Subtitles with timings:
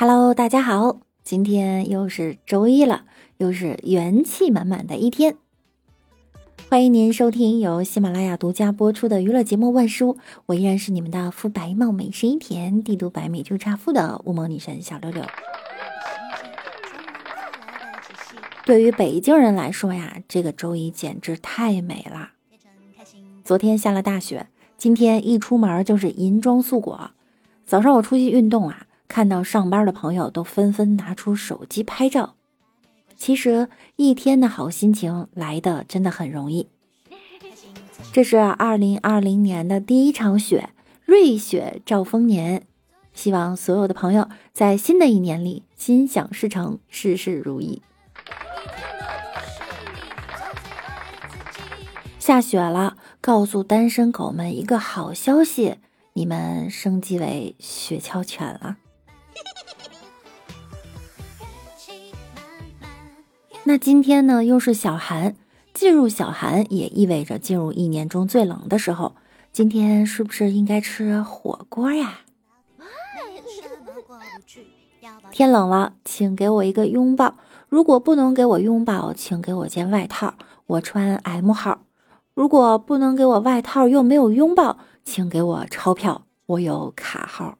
[0.00, 3.04] Hello，大家好，今天又是周一了，
[3.36, 5.36] 又是元气满满的一天。
[6.70, 10.14] 欢迎您收听由喜马拉雅独家播出的娱乐节目《万书》，
[10.46, 15.22] 我依然是你们的肤白貌美、声音甜、帝都白米就差富的乌蒙女神小六六。
[18.64, 22.30] 对于北京人来说呀，这个周一简直太美了。
[23.44, 24.46] 昨天下了大雪，
[24.78, 27.10] 今天一出门就是银装素裹。
[27.66, 28.86] 早上我出去运动啊。
[29.10, 32.36] 看到上班的朋友都纷纷拿出手机拍照，
[33.16, 36.68] 其实一天的好心情来的真的很容易。
[38.12, 40.70] 这是二零二零年的第一场雪，
[41.04, 42.68] 瑞雪兆丰年。
[43.12, 47.82] 希望所有的朋友在新的一年里心想事成，事事如意。
[52.20, 55.78] 下雪了，告诉单身狗们一个好消息，
[56.12, 58.76] 你们升级为雪橇犬了。
[63.64, 65.36] 那今天呢，又是小寒，
[65.74, 69.14] 进入小寒也意味着进入一年中最冷的时候。
[69.52, 72.20] 今天是不是应该吃火锅呀？
[75.30, 77.34] 天冷了，请给我一个拥抱。
[77.68, 80.34] 如果不能给我拥抱，请给我件外套，
[80.66, 81.80] 我穿 M 号。
[82.34, 87.58] 如果不能给我外套又没有拥抱，请给我钞票，我有卡号。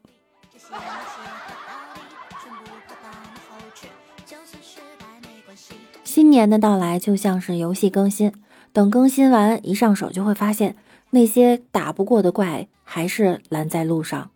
[6.11, 8.33] 新年的到来就像是游戏更新，
[8.73, 10.75] 等更新完一上手，就会发现
[11.11, 14.33] 那些打不过的怪还是拦在路上，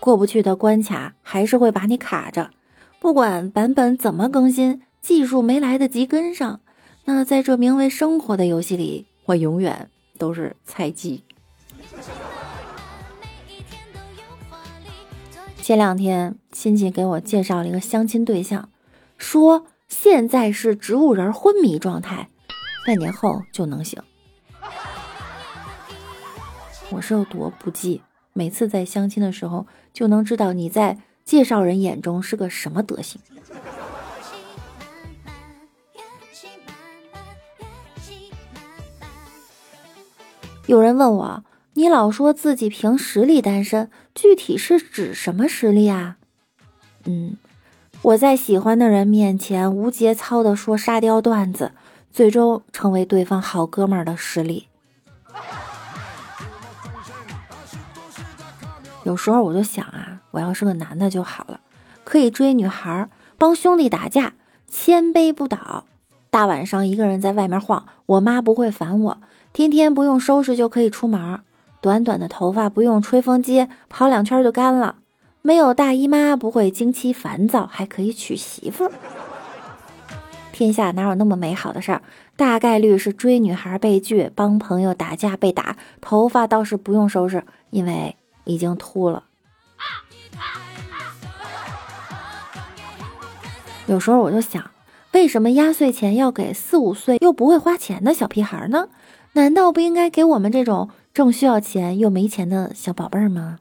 [0.00, 2.50] 过不去的关卡还是会把你卡着。
[2.98, 6.58] 不管版本怎么更新，技术没来得及跟上，
[7.04, 11.22] 那在这名为生活的游戏里，我永远都是菜鸡。
[15.62, 18.68] 前两天亲戚给我介绍了一个相亲对象，
[19.16, 19.66] 说。
[19.88, 22.28] 现在是植物人昏迷状态，
[22.86, 24.02] 半年后就能醒。
[26.90, 28.02] 我是有多不济？
[28.32, 33.20] 每次在相亲的时候，就能知道你在介绍人眼中是个什么德行。
[40.66, 41.44] 有人问我，
[41.74, 46.16] 你老说自己凭实力单身，具体是指什么实力啊？
[47.04, 47.36] 嗯。
[48.04, 51.72] 我在喜欢的人面前无节操的说沙雕段子，
[52.12, 54.68] 最终成为对方好哥们儿的实力。
[59.04, 61.60] 有时候我就想啊，我要是个男的就好了，
[62.04, 64.34] 可以追女孩，帮兄弟打架，
[64.68, 65.84] 千杯不倒。
[66.28, 69.18] 大晚上一个人在外面晃，我妈不会烦我，
[69.54, 71.40] 天天不用收拾就可以出门，
[71.80, 74.96] 短短的头发不用吹风机跑两圈就干了。
[75.46, 78.92] 没有大姨妈不会经期烦躁，还可以娶媳妇儿。
[80.52, 82.00] 天下哪有那么美好的事儿？
[82.34, 89.24] 大概率是追女孩被拒，帮朋友打架被打，头发倒是不用收拾，因为已经秃了。
[93.84, 94.70] 有时候我就想，
[95.12, 98.88] 为什么压岁钱要给四五岁又不会花钱的小屁孩呢？
[99.34, 103.58] 难道不应该给我们这种正需要钱又没钱的小宝贝儿吗？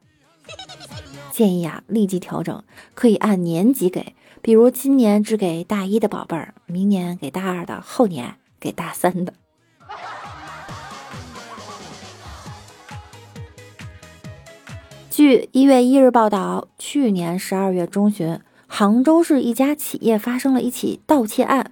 [1.34, 2.64] 建议啊，立即调整，
[2.94, 4.14] 可以按年级给，
[4.44, 9.34] 比如今年只给大一的宝贝儿，明年给大二的，后年给大三的。
[15.10, 21.72] 据一月一日报道，去年十二月中旬，杭州市一家企业发生了一起盗窃案，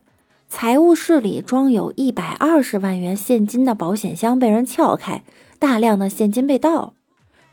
[0.49, 5.23] 财务室里装有一百二十万元现金的保险箱被人撬开，
[5.59, 6.95] 大量的现金被盗。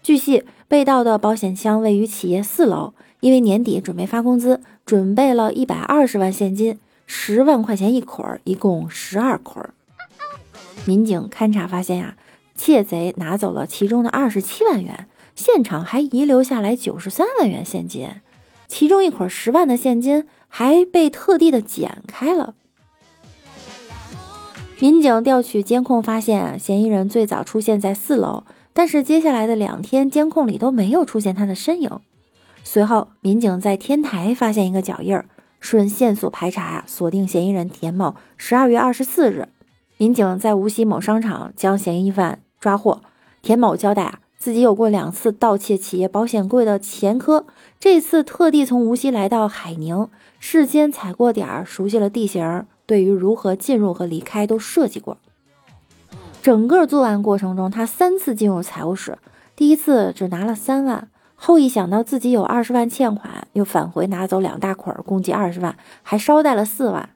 [0.02, 0.44] 据悉。
[0.69, 9.71] 被盗的保险箱位于企业四楼，因为年底准备发工资，准备了一百二十万现金，十万块钱一捆儿，一共十二捆儿。
[10.84, 12.17] 民警勘查发现呀，
[12.55, 18.06] 窃贼拿走了其中的二十七万元，现场还遗留下来九十三万元现金，
[18.67, 22.53] 其中一捆十万的现金还被特地的剪开了。
[24.81, 28.44] 民警调取监控发现，嫌疑人最早出现在四楼。
[28.78, 31.90] 但是接下来的两天，监控里都没有出现他的身影。
[32.62, 35.25] 随后，民警在天台发现一个脚印儿，
[35.58, 38.14] 顺线索排查，锁定嫌疑人田某。
[38.36, 39.48] 十二月二十四日，
[39.96, 43.02] 民警在无锡某商场将嫌疑犯抓获。
[43.42, 47.46] 田某交代啊，自己有过两次盗窃企业保险柜的前科，
[47.80, 50.08] 这次特地从无锡来到海宁，
[50.38, 55.19] 事先踩过点儿，熟悉了地形，对于如何进入和离开都设计过。
[56.49, 59.19] 整个作案过程中，他三次进入财务室，
[59.55, 67.11] 第一次只拿了三万，后一想到自己有二十万欠款，又返回拿走两大捆，共计二十万，还捎带了四万。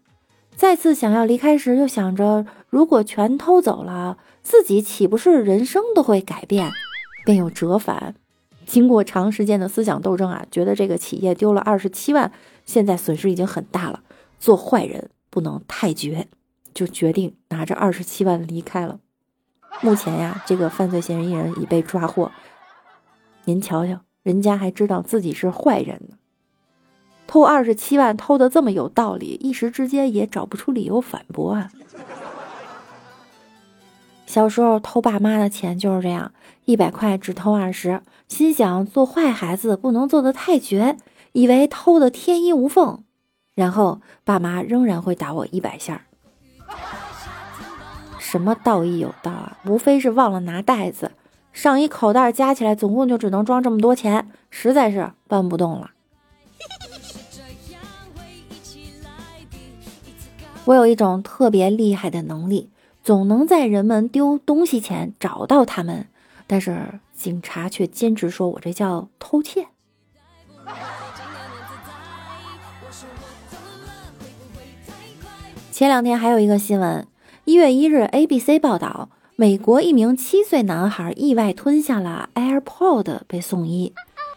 [0.54, 6.70] 再次想要离开时，又想着如果全偷走了，自己岂不是人生都会改变？
[7.24, 8.14] 便又折返。
[8.66, 12.30] 经过长时间的思想斗争啊，觉得这个企业丢了二十七万，
[12.66, 14.00] 现在损失已经很大了。
[14.38, 16.28] 做坏人不能太绝，
[16.74, 18.98] 就决定拿着二十七万离开了。
[19.80, 22.30] 目前呀，这个犯罪嫌疑人已被抓获。
[23.44, 26.16] 您瞧瞧，人家还知道自己是坏人呢。
[27.26, 31.70] 偷二十七万，偷的这么有道理，一时之间也找不出理由反驳啊。
[34.26, 36.32] 小时候偷爸妈的钱就是这样，
[36.64, 40.96] 一百块只偷二十，心想做坏孩子不能做的太绝，
[41.32, 43.02] 以为偷的天衣无缝，
[43.54, 46.02] 然后爸妈仍然会打我一百下。
[48.32, 49.58] 什么道义有道啊？
[49.66, 51.12] 无非是忘了拿袋子，
[51.52, 55.90] 上衣口袋加起来总共就只能装这么多钱，实在是搬不动了。
[60.64, 62.70] 我有一种特别厉害的能力。
[63.02, 66.06] 总能在人们丢东西前找到他们，
[66.46, 69.66] 但是警察却坚持说我这叫偷窃。
[75.70, 77.06] 前两天还有一个新闻，
[77.44, 83.92] 一月一日，ABC 报道，美国一名七岁男孩意外吞下了 AirPod 被送医，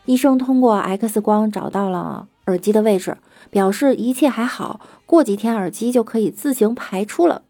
[0.05, 3.15] 医生通过 X 光找到了耳机的位置，
[3.51, 7.43] 表示一切还好，过几天耳机就可以自行排出了。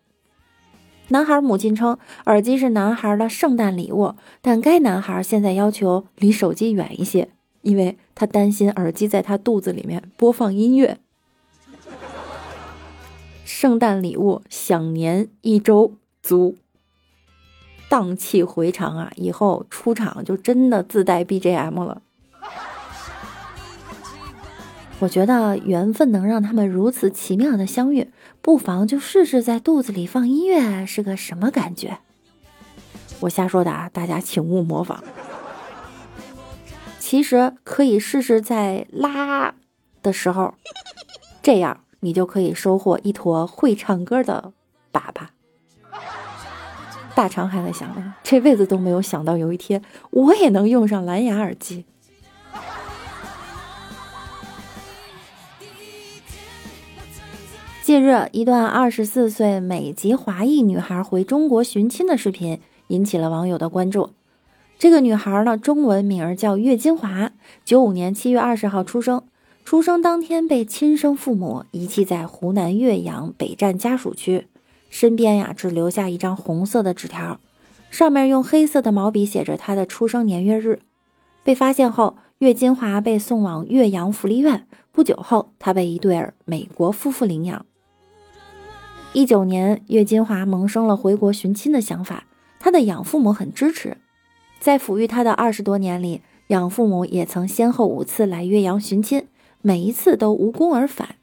[1.07, 7.29] 男孩母亲称，耳机是男孩的圣诞礼物，但该男孩现在要求离手机远一些，
[7.61, 10.97] 因为他担心耳机在他肚子里面播放音乐。
[13.45, 15.93] 圣诞礼物享年一周
[16.23, 16.57] 足，
[17.87, 19.11] 荡气回肠啊！
[19.15, 22.01] 以后出场就真的自带 BGM 了。
[24.97, 28.11] 我觉得缘分能让他们如此奇妙的相遇，
[28.41, 31.99] 不妨就试试在肚子里放音乐是个什么感觉。
[33.19, 35.03] 我瞎说的啊，大家请勿模仿。
[36.97, 39.53] 其实可以试试在拉
[40.01, 40.55] 的时候，
[41.43, 44.53] 这样你就可以收获一坨会唱歌的
[44.93, 45.25] 粑粑。
[47.15, 49.81] 大肠还在想呢，这辈子都没有想到有一天
[50.11, 51.85] 我也能用上蓝牙耳机。
[57.81, 64.11] 近日，一段二十四岁美籍华裔女孩回中国寻亲的视频引起了网友的关注。
[64.77, 67.31] 这个女孩呢，中文名儿叫岳金华，
[67.63, 69.23] 九五年七月二十号出生。
[69.65, 74.45] 出生当天被亲生父母遗弃在湖南岳阳北站家属区，
[74.91, 77.39] 身边呀只留下一张红色的纸条，
[77.89, 80.81] 上面用黑色的毛笔写着他的出生年月日。
[81.43, 84.67] 被发现后，岳金华被送往岳阳福利院。
[84.91, 87.65] 不久后，他被一对儿美国夫妇领养。
[89.13, 92.25] 一九年，岳金华萌生了回国寻亲的想法，
[92.59, 93.97] 他的养父母很支持。
[94.59, 99.27] 在抚育他的二十多年里，养父母也曾先后五次来岳阳寻亲，
[99.65, 101.15] 每一次都无功而返。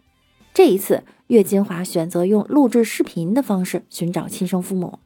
[0.53, 4.99] 这一次，岳金华选择用录制视频的方式寻找亲生父母。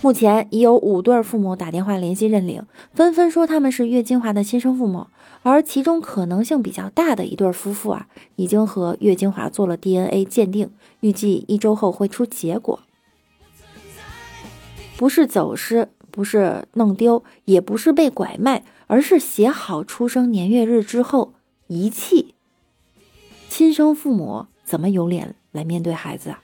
[0.00, 5.08] 目前已有五对父母打电话联系认领，纷纷说他们是岳金华的亲生父母。
[5.42, 10.70] 而其中可能性比较大的一对夫妇啊，已经和岳金华做了 DNA 鉴定，
[11.00, 12.80] 预计一周后会出结果。
[14.96, 21.34] 不是走失，不是弄丢，也不是被拐卖，而是写好出生年月日之后
[21.70, 22.34] 遗弃。
[23.48, 26.42] 亲生父母怎么有脸来面对孩子啊？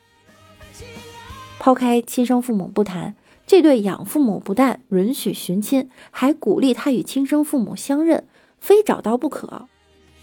[1.58, 8.22] 抛开亲生父母不谈，这对养父母不但允许寻亲，还鼓励他与亲生父母相认。
[8.60, 9.66] 非找到不可，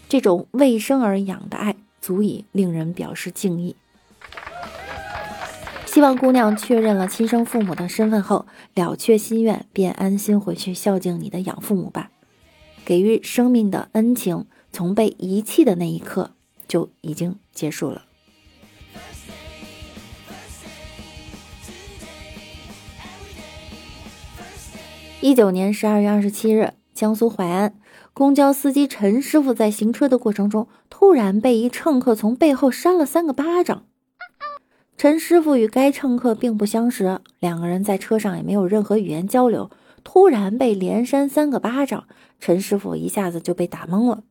[0.08, 3.76] 这种为生而养的爱，足以令人表示敬意。
[5.84, 12.10] 希望姑娘确认了亲生父母的身份后，了却心愿，便安心回去孝敬你的养父母吧。
[12.84, 14.44] 给予生命的恩情，
[14.74, 16.32] 从被遗弃的那一刻
[16.66, 18.02] 就已经结束了。
[25.20, 27.76] 一九年十二月二十七日，江苏淮安。
[28.12, 33.86] 公交司机陈师傅在行车的过程中，突然被一乘客从背后扇了三个巴掌。
[34.96, 39.70] 陈师傅与该乘客并不相识，两个人在车上也没有任何语言交流。
[40.02, 42.08] 突然被连扇三个巴掌，
[42.40, 44.24] 陈师傅一下子就被打懵了。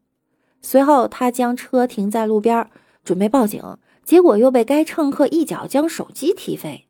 [0.64, 2.68] 随后，他将车停在路边，
[3.04, 3.62] 准备报警，
[4.04, 6.88] 结果又被该乘客一脚将手机踢飞。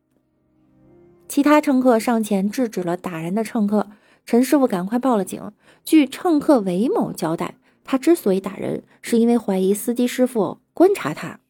[1.28, 3.88] 其他乘客上前制止了打人的乘客。
[4.26, 5.52] 陈师傅赶快报了警。
[5.84, 11.40] 据乘客韦某交代，他之所以打人，是因为怀疑司机师傅观察他，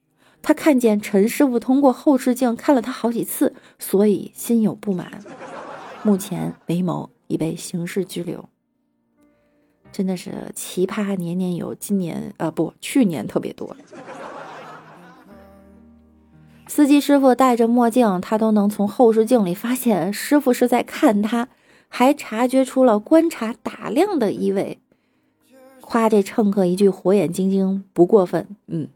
[0.43, 5.21] 他看见陈师傅通过后视镜看了他好几次，所以心有不满。
[6.03, 8.49] 目前，韦某已被刑事拘留。
[9.95, 13.77] 真的是奇葩年年有，今年呃不，去年特别多。
[16.67, 21.47] 司机师傅戴着墨镜，他都能从后视镜里发现师傅是在看他，
[21.89, 24.81] 还察觉出了观察打量的意味。
[25.81, 28.89] 夸这乘客一句“火眼金睛”不过分，嗯。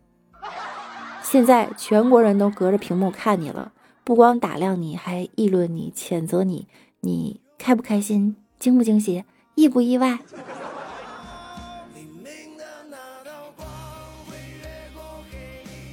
[1.23, 3.71] 现在全国人都隔着屏幕看你了，
[4.03, 6.67] 不光打量你，还议论你、谴责你，
[7.03, 8.35] 你开不开心？
[8.59, 9.23] 惊不惊喜？
[9.55, 10.19] 意不意外？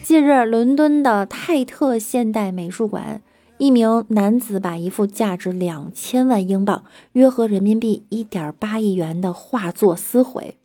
[0.05, 3.23] 近日，伦敦的泰特现代美术馆，
[3.57, 6.83] 一名男子把一幅价值两千万英镑
[7.13, 10.59] （约合人民币一点八亿元）的画作撕毁。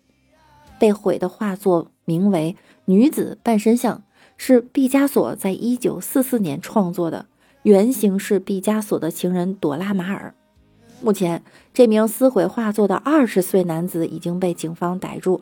[0.78, 2.54] 被毁的画作名为
[2.84, 3.96] 《女子半身像》，
[4.36, 7.24] 是毕加索在一九四四年创作的，
[7.62, 10.34] 原型是毕加索的情人朵拉马尔。
[11.00, 11.42] 目前，
[11.72, 15.40] 这名撕毁画作的二十岁男子已经被警方逮住，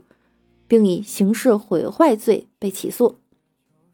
[0.69, 3.17] 并以刑事毁坏罪被起诉。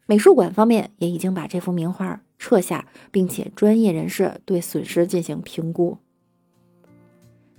[0.06, 5.98] 美术馆方面也已经把这幅名画撤下，并且专业人士对损失进行评估。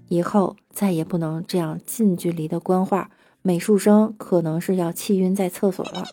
[0.07, 3.09] 以后再也不能这样近距离的观画，
[3.41, 6.05] 美术生可能是要气晕在厕所了。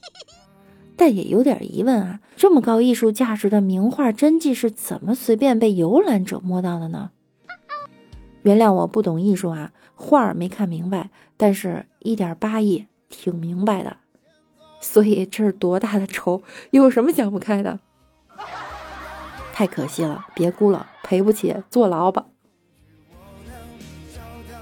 [0.96, 7.10] 但也有点疑问啊，这么高艺术价值的名画真迹是怎么随便被游览者摸到的呢？
[8.42, 13.98] 原谅我不懂艺术啊，画没看明白，但是一点八亿挺明白的。
[14.82, 16.42] 所以这是多大的仇？
[16.72, 17.78] 有什么想不开的？
[19.54, 22.26] 太可惜了，别估了，赔不起，坐牢吧。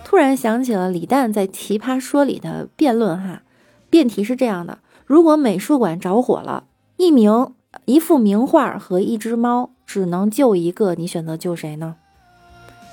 [0.05, 3.43] 突然想起了李诞在《奇葩说》里的辩论哈，
[3.89, 6.65] 辩题是这样的：如果美术馆着火了，
[6.97, 7.55] 一名
[7.87, 11.97] 一幅名画和一只猫只能救一个，你选择救谁呢？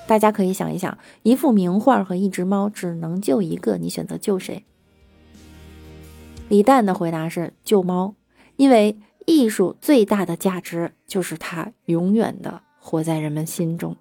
[0.05, 4.63] 大家可以想一想，一幅名画和一只猫只能救一个，你选择救谁？
[6.49, 8.15] 李诞的回答是救猫，
[8.55, 13.97] 因为艺术最大的价值就是它永远的活在人们心中。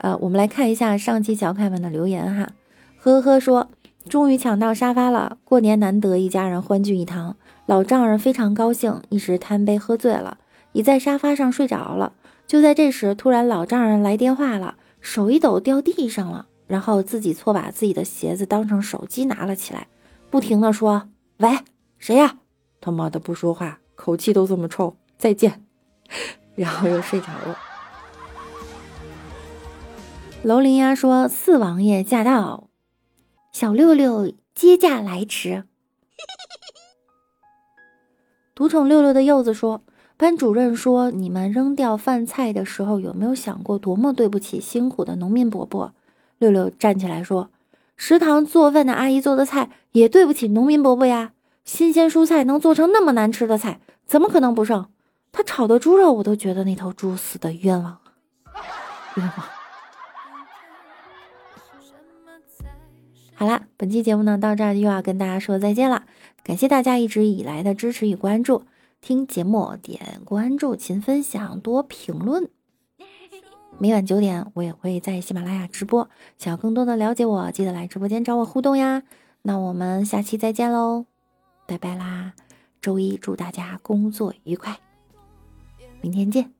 [0.00, 2.48] 呃，我们来看一下上期小可爱们的留言哈。
[2.98, 3.68] 呵呵说，
[4.08, 7.36] 终于抢到沙发了，过年难得一家人欢聚一堂，
[7.66, 10.38] 老丈人非常高兴，一时贪杯喝醉了，
[10.72, 12.12] 已在沙发上睡着了。
[12.46, 16.46] 就在这时，突然老丈人来电话了，手一抖掉地上了。
[16.66, 19.86] 然后自己错把自己的鞋子当成手机拿了起来，
[20.30, 21.08] 不停的说
[21.38, 21.58] ：“喂，
[21.98, 22.38] 谁呀？
[22.80, 25.64] 他妈的不说话，口气都这么臭，再见。
[26.56, 27.58] ”然后又睡着了。
[30.42, 32.68] 楼林鸭说：“四王爷驾到，
[33.52, 35.64] 小六六接驾来迟。”
[38.54, 39.82] 独宠六六的柚子说
[40.16, 45.92] ：“班主任说，你们扔掉饭菜的时候，有没有想过多么对不起辛苦的农民伯伯？”
[46.38, 47.50] 六六站起来说
[47.96, 51.32] ：“食堂做饭的阿姨做的菜也对不起农民伯伯呀！
[51.64, 54.86] 新鲜蔬菜能做成那么难吃的菜，怎么可能不剩？
[55.32, 57.98] 他炒的猪肉，我都觉得那头猪死的冤枉，
[59.16, 59.46] 冤枉。”
[63.34, 66.04] 好啦，本期节目呢到这儿又要跟大家说再见了，
[66.42, 68.64] 感谢大家一直以来的支持与关注。
[69.02, 72.48] 听节目点关注，勤分享，多评论。
[73.78, 76.08] 每晚九点，我也会在喜马拉雅直播。
[76.38, 79.02] 想要更多的了解我，记得来直播间找我互动呀。
[79.42, 81.04] 那我们下期再见喽，
[81.66, 82.32] 拜拜啦！
[82.80, 84.78] 周一祝大家工作愉快，
[86.00, 86.55] 明天见。